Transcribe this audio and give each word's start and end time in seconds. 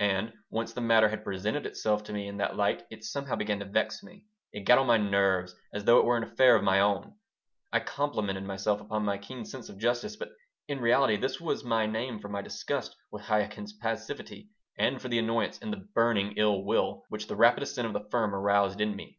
And 0.00 0.32
once 0.48 0.72
the 0.72 0.80
matter 0.80 1.10
had 1.10 1.22
presented 1.22 1.66
itself 1.66 2.02
to 2.04 2.12
me 2.14 2.28
in 2.28 2.38
that 2.38 2.56
light 2.56 2.84
it 2.90 3.04
somehow 3.04 3.36
began 3.36 3.58
to 3.58 3.66
vex 3.66 4.02
me. 4.02 4.24
It 4.50 4.60
got 4.64 4.78
on 4.78 4.86
my 4.86 4.96
nerves, 4.96 5.54
as 5.70 5.84
though 5.84 5.98
it 5.98 6.06
were 6.06 6.16
an 6.16 6.22
affair 6.22 6.56
of 6.56 6.64
my 6.64 6.80
own. 6.80 7.14
I 7.74 7.80
complimented 7.80 8.44
myself 8.44 8.80
upon 8.80 9.04
my 9.04 9.18
keen 9.18 9.44
sense 9.44 9.68
of 9.68 9.76
justice, 9.76 10.16
but 10.16 10.30
in 10.66 10.80
reality 10.80 11.18
this 11.18 11.42
was 11.42 11.62
my 11.62 11.84
name 11.84 12.20
for 12.20 12.30
my 12.30 12.40
disgust 12.40 12.96
with 13.10 13.24
Chaikin's 13.26 13.74
passivity 13.74 14.48
and 14.78 14.98
for 14.98 15.08
the 15.10 15.18
annoyance 15.18 15.58
and 15.60 15.70
the 15.70 15.86
burning 15.94 16.32
ill 16.38 16.64
will 16.64 17.04
which 17.10 17.26
the 17.26 17.36
rapid 17.36 17.62
ascent 17.62 17.86
of 17.86 17.92
the 17.92 18.08
firm 18.08 18.34
aroused 18.34 18.80
in 18.80 18.96
me. 18.96 19.18